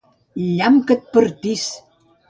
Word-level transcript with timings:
Llamp 0.45 0.81
que 0.87 0.97
et 1.03 1.07
partís! 1.19 1.71